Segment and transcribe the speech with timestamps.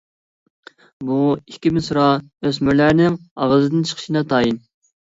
[1.09, 4.63] بۇ ئىككى مىسرا ئۆسمۈرلەرنىڭ ئاغزىدىن چىقىشى ناتايىن.